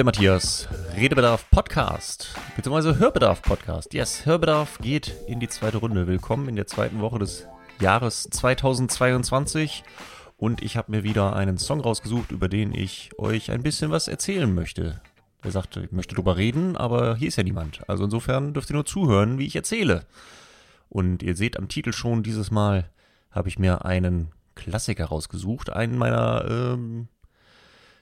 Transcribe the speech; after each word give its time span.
der 0.00 0.06
Matthias. 0.06 0.66
Redebedarf 0.96 1.50
Podcast, 1.50 2.34
beziehungsweise 2.56 2.98
Hörbedarf 2.98 3.42
Podcast. 3.42 3.92
Yes, 3.92 4.24
Hörbedarf 4.24 4.78
geht 4.78 5.14
in 5.26 5.40
die 5.40 5.48
zweite 5.48 5.76
Runde. 5.76 6.06
Willkommen 6.06 6.48
in 6.48 6.56
der 6.56 6.66
zweiten 6.66 7.02
Woche 7.02 7.18
des 7.18 7.46
Jahres 7.80 8.22
2022. 8.30 9.84
Und 10.38 10.62
ich 10.62 10.78
habe 10.78 10.90
mir 10.90 11.02
wieder 11.02 11.36
einen 11.36 11.58
Song 11.58 11.80
rausgesucht, 11.80 12.32
über 12.32 12.48
den 12.48 12.74
ich 12.74 13.10
euch 13.18 13.50
ein 13.50 13.62
bisschen 13.62 13.90
was 13.90 14.08
erzählen 14.08 14.54
möchte. 14.54 15.02
Er 15.42 15.50
sagte, 15.50 15.82
ich 15.82 15.92
möchte 15.92 16.14
drüber 16.14 16.38
reden, 16.38 16.78
aber 16.78 17.16
hier 17.16 17.28
ist 17.28 17.36
ja 17.36 17.42
niemand. 17.42 17.86
Also 17.86 18.04
insofern 18.04 18.54
dürft 18.54 18.70
ihr 18.70 18.76
nur 18.76 18.86
zuhören, 18.86 19.36
wie 19.36 19.46
ich 19.46 19.54
erzähle. 19.54 20.06
Und 20.88 21.22
ihr 21.22 21.36
seht 21.36 21.58
am 21.58 21.68
Titel 21.68 21.92
schon, 21.92 22.22
dieses 22.22 22.50
Mal 22.50 22.88
habe 23.30 23.50
ich 23.50 23.58
mir 23.58 23.84
einen 23.84 24.30
Klassiker 24.54 25.04
rausgesucht. 25.04 25.68
Einen 25.68 25.98
meiner, 25.98 26.46
ähm, 26.48 27.08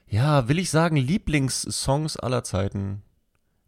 ja, 0.09 0.47
will 0.47 0.59
ich 0.59 0.69
sagen, 0.69 0.95
Lieblingssongs 0.95 2.17
aller 2.17 2.43
Zeiten. 2.43 3.03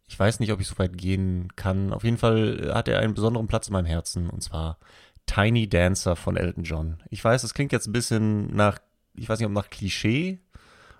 Ich 0.08 0.20
weiß 0.20 0.40
nicht, 0.40 0.52
ob 0.52 0.60
ich 0.60 0.68
so 0.68 0.78
weit 0.80 0.98
gehen 0.98 1.56
kann. 1.56 1.94
Auf 1.94 2.04
jeden 2.04 2.18
Fall 2.18 2.72
hat 2.74 2.88
er 2.88 3.00
einen 3.00 3.14
besonderen 3.14 3.48
Platz 3.48 3.68
in 3.68 3.74
meinem 3.74 3.86
Herzen. 3.86 4.30
Und 4.30 4.42
zwar 4.42 4.78
Tiny 5.26 5.70
Dancer 5.70 6.16
von 6.16 6.36
Elton 6.36 6.64
John. 6.64 7.02
Ich 7.10 7.24
weiß, 7.24 7.44
es 7.44 7.54
klingt 7.54 7.72
jetzt 7.72 7.88
ein 7.88 7.94
bisschen 7.94 8.54
nach, 8.56 8.80
ich 9.14 9.30
weiß 9.30 9.40
nicht, 9.40 9.46
ob 9.46 9.54
nach 9.54 9.70
Klischee 9.70 10.40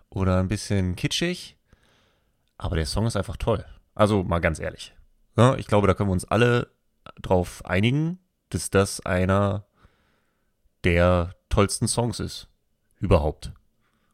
oder 0.10 0.40
ein 0.40 0.48
bisschen 0.48 0.96
kitschig. 0.96 1.58
Aber 2.58 2.76
der 2.76 2.86
Song 2.86 3.08
ist 3.08 3.18
einfach 3.18 3.38
toll. 3.38 3.66
Also 3.96 4.24
mal 4.24 4.40
ganz 4.40 4.60
ehrlich. 4.60 4.94
Ja, 5.36 5.56
ich 5.56 5.68
glaube, 5.68 5.88
da 5.88 5.94
können 5.94 6.10
wir 6.10 6.14
uns 6.14 6.26
alle 6.26 6.70
drauf 7.22 7.66
einigen, 7.66 8.20
dass 8.50 8.70
das 8.70 9.00
einer 9.02 9.66
der 10.84 11.36
tollsten 11.50 11.88
Songs 11.88 12.20
ist. 12.20 12.48
Überhaupt. 13.00 13.52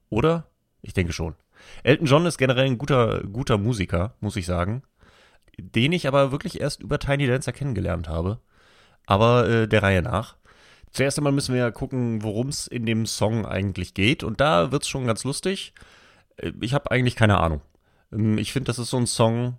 Oder? 0.10 0.48
Ich 0.82 0.94
denke 0.94 1.14
schon. 1.14 1.36
Elton 1.84 2.08
John 2.08 2.26
ist 2.26 2.38
generell 2.38 2.66
ein 2.66 2.78
guter, 2.78 3.24
guter 3.24 3.58
Musiker, 3.58 4.16
muss 4.20 4.36
ich 4.36 4.46
sagen. 4.46 4.84
Den 5.58 5.92
ich 5.92 6.08
aber 6.08 6.32
wirklich 6.32 6.62
erst 6.62 6.82
über 6.82 7.00
Tiny 7.00 7.28
Dancer 7.28 7.52
kennengelernt 7.52 8.08
habe. 8.08 8.40
Aber 9.06 9.48
äh, 9.48 9.68
der 9.68 9.84
Reihe 9.84 10.02
nach. 10.02 10.36
Zuerst 10.92 11.18
einmal 11.18 11.34
müssen 11.34 11.54
wir 11.54 11.62
ja 11.62 11.72
gucken, 11.72 12.24
worum 12.24 12.50
es 12.50 12.68
in 12.68 12.86
dem 12.86 13.06
Song 13.06 13.46
eigentlich 13.46 13.94
geht. 13.94 14.24
Und 14.24 14.40
da 14.40 14.72
wird 14.72 14.84
es 14.84 14.90
schon 14.90 15.08
ganz 15.08 15.24
lustig. 15.24 15.74
Äh, 16.38 16.52
ich 16.62 16.74
habe 16.74 16.92
eigentlich 16.92 17.16
keine 17.16 17.40
Ahnung. 17.40 17.62
Ähm, 18.12 18.38
ich 18.38 18.54
finde, 18.54 18.68
das 18.68 18.80
ist 18.80 18.90
so 18.90 18.98
ein 18.98 19.08
Song, 19.08 19.58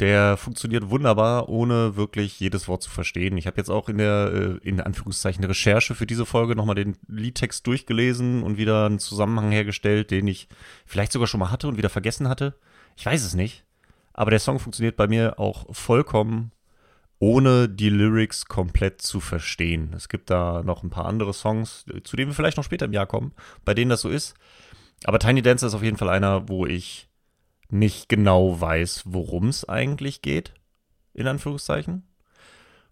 der 0.00 0.36
funktioniert 0.36 0.90
wunderbar, 0.90 1.48
ohne 1.48 1.96
wirklich 1.96 2.40
jedes 2.40 2.66
Wort 2.66 2.82
zu 2.82 2.90
verstehen. 2.90 3.36
Ich 3.36 3.46
habe 3.46 3.58
jetzt 3.58 3.70
auch 3.70 3.88
in 3.88 3.98
der, 3.98 4.32
äh, 4.32 4.68
in 4.68 4.80
Anführungszeichen, 4.80 5.44
Recherche 5.44 5.94
für 5.94 6.06
diese 6.06 6.26
Folge 6.26 6.56
nochmal 6.56 6.74
den 6.74 6.96
Liedtext 7.06 7.66
durchgelesen 7.66 8.42
und 8.42 8.56
wieder 8.56 8.86
einen 8.86 8.98
Zusammenhang 8.98 9.52
hergestellt, 9.52 10.10
den 10.10 10.26
ich 10.26 10.48
vielleicht 10.84 11.12
sogar 11.12 11.28
schon 11.28 11.40
mal 11.40 11.50
hatte 11.50 11.68
und 11.68 11.76
wieder 11.76 11.90
vergessen 11.90 12.28
hatte. 12.28 12.54
Ich 12.96 13.06
weiß 13.06 13.24
es 13.24 13.34
nicht. 13.34 13.64
Aber 14.12 14.30
der 14.30 14.40
Song 14.40 14.58
funktioniert 14.58 14.96
bei 14.96 15.08
mir 15.08 15.38
auch 15.38 15.66
vollkommen, 15.74 16.52
ohne 17.18 17.68
die 17.68 17.88
Lyrics 17.88 18.46
komplett 18.46 19.00
zu 19.00 19.20
verstehen. 19.20 19.92
Es 19.96 20.08
gibt 20.08 20.30
da 20.30 20.62
noch 20.64 20.82
ein 20.82 20.90
paar 20.90 21.06
andere 21.06 21.32
Songs, 21.32 21.84
zu 22.04 22.16
denen 22.16 22.30
wir 22.30 22.34
vielleicht 22.34 22.56
noch 22.56 22.64
später 22.64 22.86
im 22.86 22.92
Jahr 22.92 23.06
kommen, 23.06 23.32
bei 23.64 23.74
denen 23.74 23.90
das 23.90 24.02
so 24.02 24.08
ist. 24.08 24.34
Aber 25.04 25.18
Tiny 25.18 25.42
Dancer 25.42 25.68
ist 25.68 25.74
auf 25.74 25.82
jeden 25.82 25.96
Fall 25.96 26.08
einer, 26.08 26.48
wo 26.48 26.66
ich 26.66 27.08
nicht 27.74 28.08
genau 28.08 28.60
weiß, 28.60 29.02
worum 29.06 29.48
es 29.48 29.68
eigentlich 29.68 30.22
geht, 30.22 30.54
in 31.12 31.26
Anführungszeichen. 31.26 32.04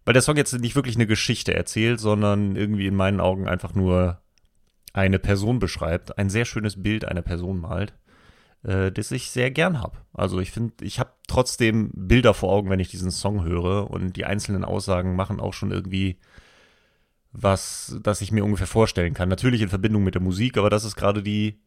Weil 0.05 0.15
der 0.15 0.23
Song 0.23 0.37
jetzt 0.37 0.53
nicht 0.53 0.75
wirklich 0.75 0.97
eine 0.97 1.07
Geschichte 1.07 1.55
erzählt, 1.55 2.01
sondern 2.01 2.57
irgendwie 2.57 2.89
in 2.89 2.97
meinen 2.97 3.21
Augen 3.21 3.49
einfach 3.49 3.75
nur 3.75 4.21
eine 4.93 5.21
Person 5.21 5.61
beschreibt, 5.61 6.19
ein 6.19 6.29
sehr 6.29 6.45
schönes 6.45 6.83
Bild 6.83 7.05
einer 7.05 7.23
Person 7.23 7.61
malt, 7.61 7.95
äh, 8.65 8.91
das 8.91 9.13
ich 9.13 9.31
sehr 9.31 9.51
gern 9.51 9.81
habe. 9.81 9.99
Also 10.13 10.41
ich 10.41 10.51
finde, 10.51 10.85
ich 10.85 10.99
habe 10.99 11.13
trotzdem 11.29 11.93
Bilder 11.95 12.35
vor 12.35 12.51
Augen, 12.51 12.69
wenn 12.69 12.81
ich 12.81 12.91
diesen 12.91 13.13
Song 13.13 13.45
höre 13.45 13.89
und 13.91 14.17
die 14.17 14.25
einzelnen 14.25 14.65
Aussagen 14.65 15.15
machen 15.15 15.41
auch 15.41 15.55
schon 15.55 15.71
irgendwie 15.71 16.19
was, 17.31 17.99
das 18.03 18.21
ich 18.21 18.33
mir 18.33 18.45
ungefähr 18.45 18.67
vorstellen 18.67 19.15
kann. 19.15 19.29
Natürlich 19.29 19.63
in 19.63 19.71
Verbindung 19.71 20.03
mit 20.03 20.15
der 20.15 20.23
Musik, 20.23 20.59
aber 20.59 20.69
das 20.69 20.85
ist 20.85 20.97
gerade 20.97 21.23
die 21.23 21.61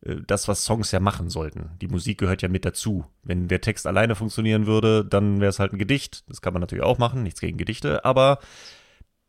das, 0.00 0.46
was 0.46 0.64
Songs 0.64 0.92
ja 0.92 1.00
machen 1.00 1.28
sollten. 1.28 1.70
Die 1.80 1.88
Musik 1.88 2.18
gehört 2.18 2.42
ja 2.42 2.48
mit 2.48 2.64
dazu. 2.64 3.04
Wenn 3.24 3.48
der 3.48 3.60
Text 3.60 3.86
alleine 3.86 4.14
funktionieren 4.14 4.66
würde, 4.66 5.04
dann 5.04 5.40
wäre 5.40 5.50
es 5.50 5.58
halt 5.58 5.72
ein 5.72 5.78
Gedicht. 5.78 6.28
Das 6.28 6.40
kann 6.40 6.52
man 6.52 6.60
natürlich 6.60 6.84
auch 6.84 6.98
machen, 6.98 7.22
nichts 7.22 7.40
gegen 7.40 7.58
Gedichte, 7.58 8.04
aber 8.04 8.38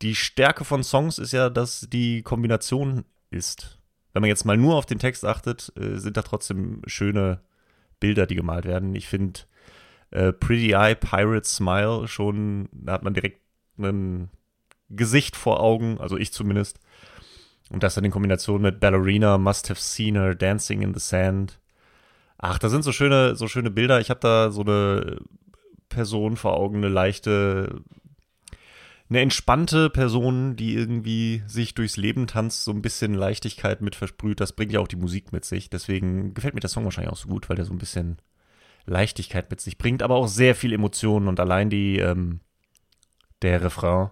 die 0.02 0.14
Stärke 0.14 0.64
von 0.64 0.82
Songs 0.82 1.18
ist 1.18 1.32
ja, 1.32 1.50
dass 1.50 1.88
die 1.90 2.22
Kombination 2.22 3.04
ist. 3.30 3.78
Wenn 4.12 4.22
man 4.22 4.28
jetzt 4.28 4.44
mal 4.44 4.56
nur 4.56 4.76
auf 4.76 4.86
den 4.86 4.98
Text 4.98 5.24
achtet, 5.24 5.72
äh, 5.76 5.98
sind 5.98 6.16
da 6.16 6.22
trotzdem 6.22 6.82
schöne 6.86 7.40
Bilder, 7.98 8.26
die 8.26 8.34
gemalt 8.34 8.64
werden. 8.64 8.94
Ich 8.94 9.08
finde 9.08 9.40
äh, 10.10 10.32
Pretty 10.32 10.72
Eye, 10.72 10.94
Pirate 10.94 11.46
Smile 11.46 12.08
schon, 12.08 12.68
da 12.72 12.92
hat 12.92 13.02
man 13.02 13.14
direkt 13.14 13.40
ein 13.78 14.30
Gesicht 14.88 15.36
vor 15.36 15.60
Augen, 15.60 15.98
also 16.00 16.16
ich 16.16 16.32
zumindest. 16.32 16.80
Und 17.70 17.84
das 17.84 17.94
dann 17.94 18.04
in 18.04 18.10
Kombination 18.10 18.60
mit 18.60 18.80
Ballerina, 18.80 19.38
Must 19.38 19.70
Have 19.70 19.80
Seen 19.80 20.16
Her, 20.16 20.34
Dancing 20.34 20.82
in 20.82 20.92
the 20.92 21.00
Sand. 21.00 21.58
Ach, 22.36 22.58
da 22.58 22.68
sind 22.68 22.82
so 22.82 22.92
schöne, 22.92 23.36
so 23.36 23.48
schöne 23.48 23.70
Bilder. 23.70 24.00
Ich 24.00 24.10
habe 24.10 24.20
da 24.20 24.50
so 24.50 24.62
eine 24.62 25.18
Person 25.88 26.36
vor 26.36 26.54
Augen, 26.56 26.78
eine 26.78 26.88
leichte, 26.88 27.80
eine 29.08 29.20
entspannte 29.20 29.88
Person, 29.88 30.56
die 30.56 30.74
irgendwie 30.74 31.42
sich 31.46 31.74
durchs 31.74 31.96
Leben 31.96 32.26
tanzt, 32.26 32.64
so 32.64 32.72
ein 32.72 32.82
bisschen 32.82 33.14
Leichtigkeit 33.14 33.82
mit 33.82 33.94
versprüht. 33.94 34.40
Das 34.40 34.52
bringt 34.52 34.72
ja 34.72 34.80
auch 34.80 34.88
die 34.88 34.96
Musik 34.96 35.32
mit 35.32 35.44
sich. 35.44 35.70
Deswegen 35.70 36.34
gefällt 36.34 36.54
mir 36.54 36.60
der 36.60 36.70
Song 36.70 36.84
wahrscheinlich 36.84 37.12
auch 37.12 37.18
so 37.18 37.28
gut, 37.28 37.48
weil 37.48 37.56
der 37.56 37.64
so 37.64 37.72
ein 37.72 37.78
bisschen 37.78 38.18
Leichtigkeit 38.86 39.48
mit 39.50 39.60
sich 39.60 39.78
bringt, 39.78 40.02
aber 40.02 40.16
auch 40.16 40.26
sehr 40.26 40.56
viel 40.56 40.72
Emotionen 40.72 41.28
und 41.28 41.38
allein 41.38 41.70
die, 41.70 41.98
ähm, 41.98 42.40
der 43.42 43.62
Refrain 43.62 44.10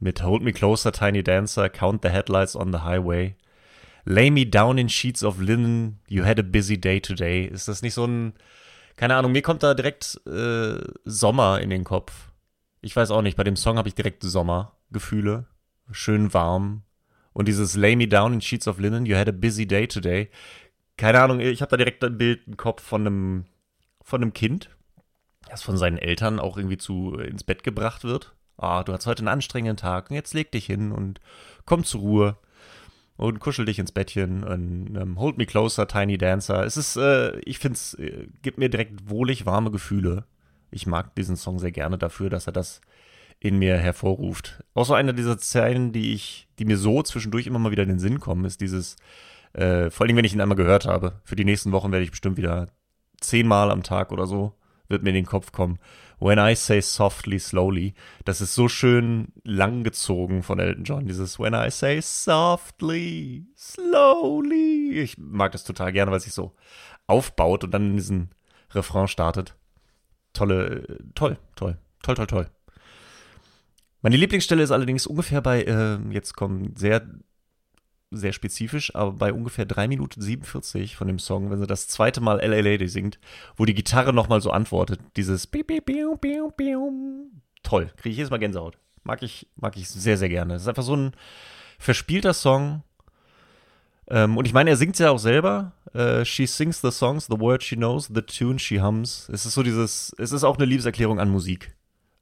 mit 0.00 0.22
Hold 0.22 0.42
Me 0.42 0.52
Closer, 0.52 0.92
Tiny 0.92 1.22
Dancer, 1.22 1.68
Count 1.68 2.02
the 2.02 2.10
Headlights 2.10 2.56
on 2.56 2.72
the 2.72 2.78
Highway. 2.78 3.36
Lay 4.04 4.30
me 4.30 4.48
down 4.48 4.78
in 4.78 4.88
sheets 4.88 5.22
of 5.22 5.40
linen, 5.40 5.98
you 6.08 6.24
had 6.24 6.38
a 6.38 6.42
busy 6.42 6.80
day 6.80 7.00
today. 7.00 7.44
Ist 7.44 7.68
das 7.68 7.82
nicht 7.82 7.94
so 7.94 8.06
ein, 8.06 8.32
keine 8.96 9.16
Ahnung, 9.16 9.32
mir 9.32 9.42
kommt 9.42 9.62
da 9.62 9.74
direkt 9.74 10.20
äh, 10.26 10.78
Sommer 11.04 11.60
in 11.60 11.70
den 11.70 11.84
Kopf. 11.84 12.30
Ich 12.80 12.94
weiß 12.94 13.10
auch 13.10 13.22
nicht, 13.22 13.36
bei 13.36 13.44
dem 13.44 13.56
Song 13.56 13.76
habe 13.76 13.88
ich 13.88 13.94
direkt 13.94 14.22
Sommergefühle. 14.22 15.46
Schön 15.90 16.32
warm. 16.32 16.82
Und 17.32 17.48
dieses 17.48 17.76
Lay 17.76 17.96
me 17.96 18.08
down 18.08 18.32
in 18.32 18.40
sheets 18.40 18.68
of 18.68 18.78
linen, 18.78 19.04
you 19.04 19.16
had 19.16 19.28
a 19.28 19.32
busy 19.32 19.66
day 19.66 19.86
today. 19.86 20.30
Keine 20.96 21.20
Ahnung, 21.20 21.40
ich 21.40 21.60
habe 21.60 21.70
da 21.70 21.76
direkt 21.76 22.02
ein 22.02 22.18
Bild 22.18 22.46
im 22.46 22.56
Kopf 22.56 22.82
von 22.82 23.06
einem, 23.06 23.44
von 24.02 24.22
einem 24.22 24.32
Kind, 24.32 24.70
das 25.48 25.62
von 25.62 25.76
seinen 25.76 25.98
Eltern 25.98 26.40
auch 26.40 26.56
irgendwie 26.56 26.78
zu 26.78 27.14
ins 27.14 27.44
Bett 27.44 27.62
gebracht 27.62 28.04
wird 28.04 28.34
ah, 28.58 28.82
du 28.82 28.92
hast 28.92 29.06
heute 29.06 29.20
einen 29.20 29.28
anstrengenden 29.28 29.76
Tag 29.76 30.10
und 30.10 30.16
jetzt 30.16 30.34
leg 30.34 30.52
dich 30.52 30.66
hin 30.66 30.92
und 30.92 31.20
komm 31.64 31.84
zur 31.84 32.00
Ruhe 32.00 32.36
und 33.16 33.40
kuschel 33.40 33.64
dich 33.64 33.78
ins 33.78 33.92
Bettchen 33.92 34.44
und 34.44 34.96
ähm, 34.96 35.18
hold 35.18 35.38
me 35.38 35.46
closer, 35.46 35.88
Tiny 35.88 36.18
Dancer. 36.18 36.64
Es 36.64 36.76
ist, 36.76 36.96
äh, 36.96 37.38
ich 37.40 37.58
finde 37.58 37.76
es, 37.76 37.94
äh, 37.94 38.28
gibt 38.42 38.58
mir 38.58 38.68
direkt 38.68 39.08
wohlig 39.08 39.46
warme 39.46 39.70
Gefühle. 39.70 40.24
Ich 40.70 40.86
mag 40.86 41.14
diesen 41.14 41.36
Song 41.36 41.58
sehr 41.58 41.72
gerne 41.72 41.98
dafür, 41.98 42.30
dass 42.30 42.46
er 42.46 42.52
das 42.52 42.80
in 43.40 43.58
mir 43.58 43.76
hervorruft. 43.76 44.62
Auch 44.74 44.84
so 44.84 44.94
eine 44.94 45.14
dieser 45.14 45.38
Zeilen, 45.38 45.92
die 45.92 46.12
ich, 46.12 46.48
die 46.58 46.64
mir 46.64 46.76
so 46.76 47.02
zwischendurch 47.02 47.46
immer 47.46 47.58
mal 47.58 47.70
wieder 47.70 47.84
in 47.84 47.88
den 47.88 47.98
Sinn 47.98 48.20
kommen, 48.20 48.44
ist 48.44 48.60
dieses, 48.60 48.96
äh, 49.52 49.90
vor 49.90 50.06
allem 50.06 50.16
wenn 50.16 50.24
ich 50.24 50.34
ihn 50.34 50.40
einmal 50.40 50.56
gehört 50.56 50.86
habe. 50.86 51.20
Für 51.24 51.36
die 51.36 51.44
nächsten 51.44 51.72
Wochen 51.72 51.92
werde 51.92 52.04
ich 52.04 52.10
bestimmt 52.10 52.36
wieder 52.36 52.68
zehnmal 53.20 53.70
am 53.70 53.82
Tag 53.82 54.12
oder 54.12 54.26
so, 54.26 54.54
wird 54.88 55.02
mir 55.02 55.10
in 55.10 55.16
den 55.16 55.26
Kopf 55.26 55.52
kommen. 55.52 55.78
When 56.18 56.38
I 56.38 56.54
Say 56.54 56.80
Softly, 56.80 57.38
Slowly. 57.38 57.94
Das 58.24 58.40
ist 58.40 58.54
so 58.54 58.68
schön 58.68 59.28
langgezogen 59.44 60.42
von 60.42 60.58
Elton 60.58 60.84
John. 60.84 61.06
Dieses 61.06 61.38
When 61.38 61.54
I 61.54 61.70
Say 61.70 62.00
Softly, 62.00 63.46
Slowly. 63.56 65.00
Ich 65.00 65.16
mag 65.18 65.52
das 65.52 65.64
total 65.64 65.92
gerne, 65.92 66.10
weil 66.10 66.18
es 66.18 66.24
sich 66.24 66.34
so 66.34 66.54
aufbaut 67.06 67.64
und 67.64 67.72
dann 67.72 67.90
in 67.90 67.96
diesen 67.96 68.30
Refrain 68.70 69.08
startet. 69.08 69.56
Tolle, 70.32 70.98
toll, 71.14 71.38
toll, 71.54 71.78
toll, 72.02 72.14
toll, 72.14 72.26
toll. 72.26 72.50
Meine 74.02 74.16
Lieblingsstelle 74.16 74.62
ist 74.62 74.70
allerdings 74.70 75.06
ungefähr 75.06 75.40
bei, 75.40 75.62
äh, 75.62 75.98
jetzt 76.10 76.34
kommen 76.34 76.74
sehr 76.76 77.08
sehr 78.10 78.32
spezifisch, 78.32 78.94
aber 78.94 79.12
bei 79.12 79.32
ungefähr 79.32 79.66
3 79.66 79.88
Minuten 79.88 80.20
47 80.20 80.96
von 80.96 81.08
dem 81.08 81.18
Song, 81.18 81.50
wenn 81.50 81.58
sie 81.58 81.66
das 81.66 81.88
zweite 81.88 82.20
Mal 82.20 82.40
LA 82.40 82.60
Lady 82.60 82.88
singt, 82.88 83.18
wo 83.56 83.64
die 83.64 83.74
Gitarre 83.74 84.12
nochmal 84.12 84.40
so 84.40 84.50
antwortet, 84.50 85.00
dieses 85.16 85.46
Piu, 85.46 85.62
Piu, 85.64 86.16
Piu. 86.16 86.50
Toll, 87.62 87.90
kriege 87.96 88.10
ich 88.10 88.16
jedes 88.16 88.30
Mal 88.30 88.38
Gänsehaut. 88.38 88.78
Mag 89.04 89.22
ich, 89.22 89.48
mag 89.56 89.76
ich 89.76 89.88
sehr, 89.88 90.16
sehr 90.16 90.28
gerne. 90.28 90.54
Es 90.54 90.62
ist 90.62 90.68
einfach 90.68 90.82
so 90.82 90.96
ein 90.96 91.12
verspielter 91.78 92.34
Song. 92.34 92.82
Ähm, 94.08 94.36
und 94.36 94.46
ich 94.46 94.52
meine, 94.52 94.70
er 94.70 94.76
singt 94.76 94.98
ja 94.98 95.10
auch 95.10 95.18
selber. 95.18 95.72
Äh, 95.92 96.24
she 96.24 96.46
sings 96.46 96.80
the 96.80 96.90
songs, 96.90 97.26
the 97.26 97.38
words 97.38 97.64
she 97.64 97.76
knows, 97.76 98.10
the 98.12 98.22
tune 98.22 98.58
she 98.58 98.80
hums. 98.80 99.28
Es 99.32 99.46
ist 99.46 99.54
so 99.54 99.62
dieses, 99.62 100.14
es 100.18 100.32
ist 100.32 100.44
auch 100.44 100.56
eine 100.56 100.66
Liebeserklärung 100.66 101.20
an 101.20 101.30
Musik. 101.30 101.74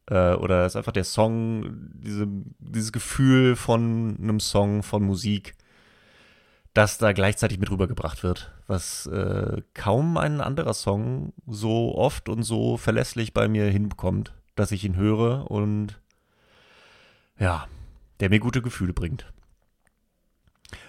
Äh, 0.08 0.34
oder 0.34 0.66
es 0.66 0.72
ist 0.72 0.76
einfach 0.76 0.92
der 0.92 1.04
Song, 1.04 1.90
diese, 1.94 2.26
dieses 2.58 2.92
Gefühl 2.92 3.56
von 3.56 4.16
einem 4.20 4.40
Song, 4.40 4.82
von 4.82 5.02
Musik 5.02 5.54
das 6.76 6.98
da 6.98 7.12
gleichzeitig 7.12 7.58
mit 7.58 7.70
rübergebracht 7.70 8.22
wird, 8.22 8.52
was 8.66 9.06
äh, 9.06 9.62
kaum 9.72 10.18
ein 10.18 10.42
anderer 10.42 10.74
Song 10.74 11.32
so 11.46 11.94
oft 11.96 12.28
und 12.28 12.42
so 12.42 12.76
verlässlich 12.76 13.32
bei 13.32 13.48
mir 13.48 13.64
hinbekommt, 13.66 14.34
dass 14.56 14.72
ich 14.72 14.84
ihn 14.84 14.96
höre 14.96 15.50
und 15.50 15.98
ja, 17.38 17.66
der 18.20 18.28
mir 18.28 18.40
gute 18.40 18.60
Gefühle 18.60 18.92
bringt. 18.92 19.32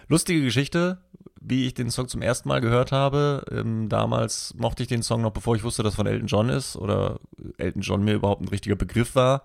Lustige 0.09 0.41
Geschichte, 0.41 0.97
wie 1.39 1.65
ich 1.67 1.73
den 1.73 1.89
Song 1.89 2.09
zum 2.09 2.21
ersten 2.21 2.49
Mal 2.49 2.59
gehört 2.59 2.91
habe. 2.91 3.45
Ähm, 3.51 3.87
damals 3.87 4.53
mochte 4.57 4.83
ich 4.83 4.89
den 4.89 5.03
Song 5.03 5.21
noch, 5.21 5.31
bevor 5.31 5.55
ich 5.55 5.63
wusste, 5.63 5.83
dass 5.83 5.95
von 5.95 6.07
Elton 6.07 6.27
John 6.27 6.49
ist 6.49 6.75
oder 6.75 7.19
Elton 7.57 7.81
John 7.81 8.03
mir 8.03 8.15
überhaupt 8.15 8.41
ein 8.41 8.49
richtiger 8.49 8.75
Begriff 8.75 9.15
war. 9.15 9.43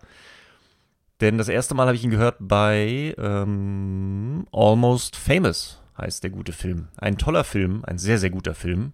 Denn 1.20 1.38
das 1.38 1.48
erste 1.48 1.74
Mal 1.74 1.86
habe 1.86 1.96
ich 1.96 2.02
ihn 2.02 2.10
gehört 2.10 2.36
bei 2.40 3.14
ähm, 3.16 4.46
Almost 4.52 5.14
Famous, 5.14 5.81
heißt 5.98 6.22
der 6.22 6.30
gute 6.30 6.52
Film. 6.52 6.88
Ein 6.96 7.18
toller 7.18 7.44
Film, 7.44 7.84
ein 7.84 7.98
sehr, 7.98 8.18
sehr 8.18 8.30
guter 8.30 8.54
Film. 8.54 8.92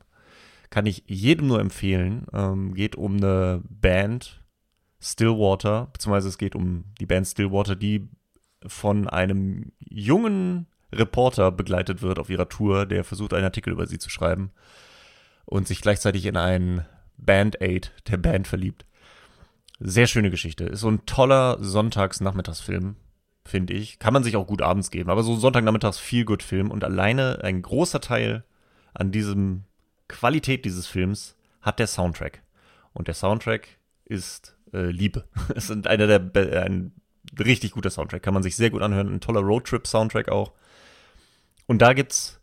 Kann 0.71 0.87
ich 0.87 1.05
jedem 1.07 1.47
nur 1.47 1.61
empfehlen. 1.61 2.27
Ähm, 2.33 2.75
geht 2.75 2.97
um 2.97 3.17
eine 3.17 3.63
Band, 3.69 4.43
Stillwater, 5.01 5.89
beziehungsweise 5.93 6.29
es 6.29 6.39
geht 6.39 6.55
um 6.55 6.85
die 7.01 7.07
Band 7.07 7.27
Stillwater, 7.27 7.77
die 7.77 8.09
von 8.67 9.09
einem 9.09 9.73
jungen 9.79 10.67
Reporter 10.93 11.53
begleitet 11.53 12.03
wird 12.03 12.19
auf 12.19 12.31
ihrer 12.31 12.49
Tour, 12.49 12.87
der 12.87 13.05
versucht, 13.05 13.35
einen 13.35 13.45
Artikel 13.45 13.73
über 13.73 13.87
sie 13.87 13.99
zu 13.99 14.11
schreiben 14.11 14.51
und 15.45 15.69
sich 15.69 15.81
gleichzeitig 15.81 16.27
in 16.27 16.37
einen 16.37 16.85
Band-Aid 17.17 17.93
der 18.09 18.17
Band 18.17 18.49
verliebt. 18.49 18.87
Sehr 19.81 20.07
schöne 20.07 20.31
Geschichte. 20.31 20.65
Ist 20.65 20.81
so 20.81 20.91
ein 20.91 21.07
toller 21.07 21.59
Sonntags-Nachmittagsfilm, 21.61 22.97
finde 23.49 23.75
ich. 23.75 23.99
Kann 23.99 24.13
man 24.13 24.25
sich 24.25 24.37
auch 24.37 24.47
gut 24.47 24.63
abends 24.63 24.91
geben, 24.91 25.11
aber 25.11 25.23
so 25.23 25.37
Sonntagnachmittags 25.37 25.99
viel 25.99 26.25
gut 26.25 26.43
Film 26.43 26.71
und 26.71 26.85
alleine 26.85 27.41
ein 27.43 27.63
großer 27.63 28.01
Teil 28.01 28.45
an 28.95 29.13
diesem 29.13 29.65
Qualität 30.09 30.65
dieses 30.65 30.87
Films 30.87 31.37
hat 31.61 31.79
der 31.79 31.87
Soundtrack. 31.87 32.43
Und 32.93 33.09
der 33.09 33.15
Soundtrack 33.15 33.69
ist 34.05 34.57
äh, 34.73 34.91
Liebe. 34.91 35.25
Es 35.55 35.71
ist 35.71 35.87
einer 35.87 36.07
der 36.07 36.65
ein 36.65 36.93
richtig 37.39 37.73
guter 37.73 37.91
Soundtrack, 37.91 38.23
kann 38.23 38.35
man 38.35 38.43
sich 38.43 38.57
sehr 38.57 38.71
gut 38.71 38.83
anhören, 38.83 39.13
ein 39.13 39.21
toller 39.21 39.41
Roadtrip 39.41 39.87
Soundtrack 39.87 40.29
auch. 40.29 40.53
Und 41.67 41.83
da 41.83 41.93
gibt's 41.93 42.41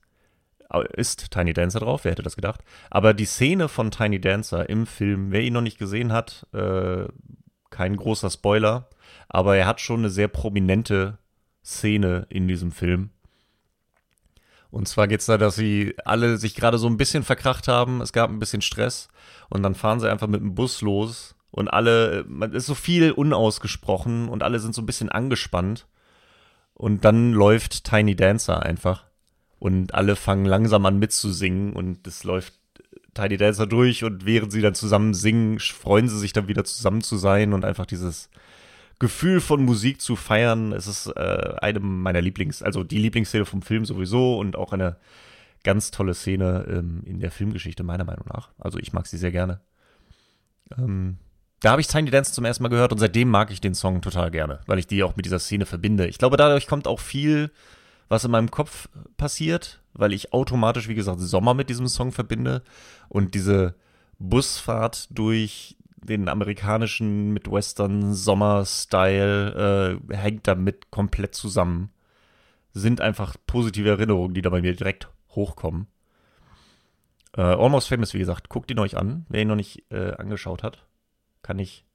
ist 0.94 1.32
Tiny 1.32 1.54
Dancer 1.54 1.80
drauf, 1.80 2.04
wer 2.04 2.12
hätte 2.12 2.24
das 2.24 2.36
gedacht? 2.36 2.62
Aber 2.90 3.14
die 3.14 3.26
Szene 3.26 3.70
von 3.70 3.92
Tiny 3.92 4.20
Dancer 4.20 4.68
im 4.70 4.86
Film, 4.86 5.32
wer 5.32 5.42
ihn 5.42 5.54
noch 5.54 5.62
nicht 5.62 5.78
gesehen 5.78 6.12
hat, 6.12 6.46
äh, 6.54 7.06
kein 7.76 7.98
großer 7.98 8.30
Spoiler, 8.30 8.90
aber 9.28 9.58
er 9.58 9.68
hat 9.68 9.82
schon 9.82 10.00
eine 10.00 10.10
sehr 10.10 10.28
prominente 10.28 11.18
Szene 11.64 12.26
in 12.30 12.48
diesem 12.48 12.72
Film. 12.72 13.10
Und 14.72 14.88
zwar 14.88 15.08
geht 15.08 15.20
es 15.20 15.26
da, 15.26 15.38
dass 15.38 15.56
sie 15.56 15.96
alle 16.06 16.38
sich 16.38 16.56
gerade 16.56 16.78
so 16.78 16.88
ein 16.88 16.98
bisschen 16.98 17.24
verkracht 17.24 17.68
haben, 17.68 18.02
es 18.02 18.14
gab 18.14 18.30
ein 18.30 18.40
bisschen 18.40 18.62
Stress 18.62 19.10
und 19.50 19.64
dann 19.64 19.76
fahren 19.76 20.00
sie 20.00 20.10
einfach 20.10 20.28
mit 20.28 20.42
dem 20.42 20.56
Bus 20.56 20.82
los 20.82 21.36
und 21.52 21.70
alle, 21.70 22.26
man 22.28 22.52
ist 22.52 22.66
so 22.66 22.76
viel 22.76 23.12
unausgesprochen 23.12 24.28
und 24.28 24.44
alle 24.44 24.60
sind 24.60 24.76
so 24.76 24.82
ein 24.82 24.86
bisschen 24.86 25.08
angespannt. 25.08 25.88
Und 26.74 27.06
dann 27.06 27.32
läuft 27.32 27.86
Tiny 27.86 28.18
Dancer 28.18 28.62
einfach 28.62 29.06
und 29.58 29.94
alle 29.94 30.18
fangen 30.18 30.44
langsam 30.44 30.86
an 30.86 31.00
mitzusingen 31.00 31.72
und 31.72 32.06
es 32.06 32.26
läuft 32.26 32.56
Tiny 33.14 33.38
Dancer 33.38 33.68
durch 33.68 34.04
und 34.04 34.26
während 34.26 34.52
sie 34.52 34.62
dann 34.62 34.76
zusammen 34.76 35.14
singen, 35.14 35.60
freuen 35.60 36.10
sie 36.10 36.20
sich 36.20 36.34
dann 36.34 36.48
wieder 36.48 36.64
zusammen 36.64 37.02
zu 37.02 37.18
sein 37.18 37.54
und 37.54 37.66
einfach 37.66 37.86
dieses 37.86 38.30
Gefühl 39.00 39.42
von 39.42 39.64
Musik 39.64 40.02
zu 40.02 40.16
feiern. 40.16 40.72
Es 40.72 40.88
ist 40.88 41.08
äh, 41.08 41.56
eine 41.62 41.80
meiner 41.80 42.22
Lieblings-, 42.22 42.64
also 42.64 42.84
die 42.84 42.98
Lieblingsszene 42.98 43.46
vom 43.46 43.62
Film 43.62 43.86
sowieso 43.86 44.38
und 44.38 44.56
auch 44.56 44.74
eine 44.74 44.98
ganz 45.64 45.92
tolle 45.92 46.14
Szene 46.14 46.66
ähm, 46.70 47.04
in 47.06 47.20
der 47.20 47.32
Filmgeschichte, 47.32 47.84
meiner 47.84 48.04
Meinung 48.04 48.26
nach. 48.34 48.52
Also 48.60 48.78
ich 48.80 48.94
mag 48.94 49.08
sie 49.08 49.18
sehr 49.18 49.32
gerne. 49.32 49.62
Ähm, 50.78 51.18
da 51.62 51.72
habe 51.72 51.82
ich 51.82 51.88
Tiny 51.88 52.12
Dance 52.12 52.34
zum 52.34 52.46
ersten 52.46 52.64
Mal 52.64 52.70
gehört 52.70 52.92
und 52.92 53.00
seitdem 53.00 53.30
mag 53.30 53.52
ich 53.52 53.62
den 53.62 53.76
Song 53.76 54.02
total 54.02 54.30
gerne, 54.30 54.60
weil 54.68 54.80
ich 54.80 54.88
die 54.88 55.04
auch 55.04 55.16
mit 55.16 55.26
dieser 55.26 55.40
Szene 55.40 55.66
verbinde. 55.66 56.08
Ich 56.08 56.18
glaube, 56.18 56.38
dadurch 56.38 56.68
kommt 56.68 56.88
auch 56.88 57.00
viel 57.00 57.52
was 58.08 58.24
in 58.24 58.32
meinem 58.32 58.52
Kopf 58.52 58.88
passiert, 59.18 59.82
weil 59.96 60.14
ich 60.14 60.34
automatisch, 60.34 60.88
wie 60.88 60.96
gesagt, 60.96 61.20
Sommer 61.20 61.54
mit 61.54 61.70
diesem 61.70 61.88
Song 61.88 62.12
verbinde 62.12 62.64
und 63.10 63.34
diese 63.34 63.76
Busfahrt 64.20 65.08
durch 65.10 65.78
den 65.98 66.30
amerikanischen 66.30 67.34
Midwestern 67.34 68.14
Sommer-Style 68.14 70.00
äh, 70.10 70.16
hängt 70.16 70.48
damit 70.48 70.92
komplett 70.92 71.34
zusammen. 71.34 71.90
Sind 72.74 73.02
einfach 73.02 73.36
positive 73.48 73.90
Erinnerungen, 73.90 74.34
die 74.34 74.42
da 74.42 74.50
bei 74.50 74.62
mir 74.62 74.76
direkt 74.76 75.10
hochkommen. 75.30 75.88
Äh, 77.36 77.42
Almost 77.42 77.90
Famous, 77.90 78.14
wie 78.14 78.20
gesagt, 78.20 78.50
guckt 78.50 78.70
ihn 78.70 78.80
euch 78.80 78.98
an. 78.98 79.26
Wer 79.30 79.42
ihn 79.42 79.48
noch 79.48 79.56
nicht 79.56 79.92
äh, 79.92 80.12
angeschaut 80.14 80.62
hat, 80.62 80.86
kann 81.42 81.58
ich 81.58 81.86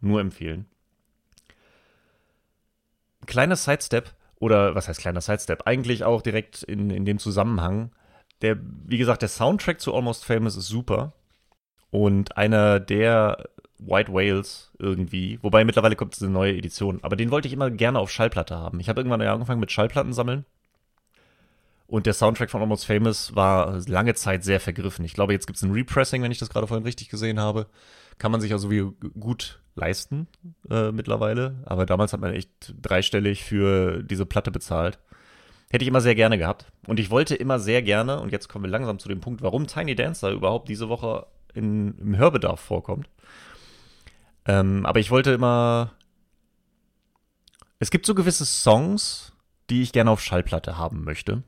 nur 0.00 0.20
empfehlen. 0.20 0.66
Kleiner 3.26 3.56
Sidestep 3.56 4.14
oder 4.40 4.74
was 4.74 4.88
heißt 4.88 5.00
kleiner 5.00 5.20
Sidestep? 5.20 5.66
Eigentlich 5.66 6.02
auch 6.02 6.22
direkt 6.22 6.64
in, 6.64 6.90
in 6.90 7.04
dem 7.04 7.18
Zusammenhang. 7.18 7.92
Der, 8.42 8.58
wie 8.86 8.98
gesagt, 8.98 9.22
der 9.22 9.28
Soundtrack 9.28 9.80
zu 9.80 9.94
Almost 9.94 10.24
Famous 10.24 10.56
ist 10.56 10.66
super. 10.66 11.12
Und 11.90 12.36
einer 12.36 12.80
der 12.80 13.50
White 13.78 14.12
Whales 14.12 14.72
irgendwie, 14.78 15.38
wobei 15.42 15.64
mittlerweile 15.64 15.94
kommt 15.94 16.14
es 16.14 16.22
eine 16.22 16.32
neue 16.32 16.56
Edition, 16.56 17.00
aber 17.02 17.16
den 17.16 17.30
wollte 17.30 17.48
ich 17.48 17.54
immer 17.54 17.70
gerne 17.70 17.98
auf 17.98 18.10
Schallplatte 18.10 18.56
haben. 18.56 18.80
Ich 18.80 18.88
habe 18.88 19.00
irgendwann 19.00 19.20
angefangen 19.22 19.60
mit 19.60 19.72
Schallplatten 19.72 20.12
sammeln. 20.12 20.44
Und 21.86 22.06
der 22.06 22.14
Soundtrack 22.14 22.50
von 22.50 22.62
Almost 22.62 22.86
Famous 22.86 23.34
war 23.34 23.80
lange 23.88 24.14
Zeit 24.14 24.44
sehr 24.44 24.60
vergriffen. 24.60 25.04
Ich 25.04 25.14
glaube, 25.14 25.32
jetzt 25.32 25.46
gibt 25.46 25.56
es 25.56 25.62
ein 25.62 25.72
Repressing, 25.72 26.22
wenn 26.22 26.30
ich 26.30 26.38
das 26.38 26.48
gerade 26.48 26.66
vorhin 26.66 26.86
richtig 26.86 27.08
gesehen 27.08 27.40
habe. 27.40 27.66
Kann 28.18 28.30
man 28.30 28.40
sich 28.40 28.52
also 28.52 28.70
wie 28.70 28.88
gut 29.18 29.60
leisten 29.74 30.26
äh, 30.70 30.92
mittlerweile. 30.92 31.62
Aber 31.64 31.86
damals 31.86 32.12
hat 32.12 32.20
man 32.20 32.32
echt 32.32 32.74
dreistellig 32.80 33.44
für 33.44 34.02
diese 34.02 34.26
Platte 34.26 34.50
bezahlt. 34.50 34.98
Hätte 35.70 35.84
ich 35.84 35.88
immer 35.88 36.00
sehr 36.00 36.16
gerne 36.16 36.36
gehabt. 36.36 36.66
Und 36.86 36.98
ich 36.98 37.10
wollte 37.10 37.36
immer 37.36 37.58
sehr 37.58 37.82
gerne, 37.82 38.20
und 38.20 38.32
jetzt 38.32 38.48
kommen 38.48 38.64
wir 38.64 38.70
langsam 38.70 38.98
zu 38.98 39.08
dem 39.08 39.20
Punkt, 39.20 39.40
warum 39.40 39.66
Tiny 39.66 39.94
Dancer 39.94 40.30
überhaupt 40.30 40.68
diese 40.68 40.88
Woche 40.88 41.26
in, 41.54 41.96
im 41.98 42.16
Hörbedarf 42.16 42.60
vorkommt. 42.60 43.08
Ähm, 44.46 44.84
aber 44.86 45.00
ich 45.00 45.10
wollte 45.10 45.30
immer. 45.30 45.92
Es 47.78 47.90
gibt 47.90 48.04
so 48.04 48.14
gewisse 48.14 48.44
Songs, 48.44 49.32
die 49.70 49.82
ich 49.82 49.92
gerne 49.92 50.10
auf 50.10 50.20
Schallplatte 50.20 50.76
haben 50.76 51.04
möchte. 51.04 51.44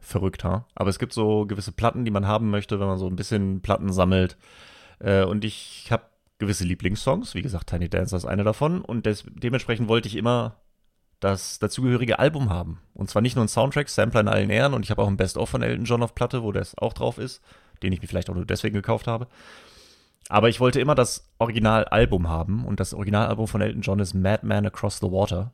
Verrückt, 0.00 0.44
ha? 0.44 0.66
Aber 0.76 0.88
es 0.88 1.00
gibt 1.00 1.12
so 1.12 1.46
gewisse 1.46 1.72
Platten, 1.72 2.04
die 2.04 2.10
man 2.12 2.26
haben 2.26 2.48
möchte, 2.48 2.78
wenn 2.78 2.86
man 2.86 2.98
so 2.98 3.08
ein 3.08 3.16
bisschen 3.16 3.60
Platten 3.60 3.92
sammelt. 3.92 4.36
Äh, 5.00 5.24
und 5.24 5.44
ich 5.44 5.88
habe 5.90 6.04
gewisse 6.38 6.64
Lieblingssongs. 6.64 7.34
Wie 7.34 7.42
gesagt, 7.42 7.68
Tiny 7.68 7.88
Dancer 7.88 8.16
ist 8.16 8.26
eine 8.26 8.44
davon. 8.44 8.82
Und 8.82 9.06
des, 9.06 9.24
dementsprechend 9.26 9.88
wollte 9.88 10.08
ich 10.08 10.16
immer 10.16 10.56
das 11.20 11.58
dazugehörige 11.58 12.18
Album 12.18 12.50
haben. 12.50 12.80
Und 12.92 13.08
zwar 13.08 13.22
nicht 13.22 13.36
nur 13.36 13.44
ein 13.44 13.48
Soundtrack, 13.48 13.88
Sampler 13.88 14.20
in 14.20 14.28
allen 14.28 14.50
Ehren. 14.50 14.74
Und 14.74 14.84
ich 14.84 14.90
habe 14.90 15.02
auch 15.02 15.08
ein 15.08 15.16
Best-of 15.16 15.48
von 15.48 15.62
Elton 15.62 15.84
John 15.84 16.02
auf 16.02 16.14
Platte, 16.14 16.42
wo 16.42 16.52
das 16.52 16.76
auch 16.78 16.92
drauf 16.92 17.18
ist, 17.18 17.42
den 17.82 17.92
ich 17.92 18.02
mir 18.02 18.08
vielleicht 18.08 18.28
auch 18.28 18.34
nur 18.34 18.44
deswegen 18.44 18.74
gekauft 18.74 19.06
habe. 19.06 19.28
Aber 20.28 20.48
ich 20.48 20.60
wollte 20.60 20.80
immer 20.80 20.94
das 20.94 21.32
Originalalbum 21.38 22.28
haben. 22.28 22.64
Und 22.64 22.80
das 22.80 22.92
Originalalbum 22.92 23.48
von 23.48 23.60
Elton 23.60 23.82
John 23.82 24.00
ist 24.00 24.14
Madman 24.14 24.66
Across 24.66 24.98
the 24.98 25.10
Water. 25.10 25.52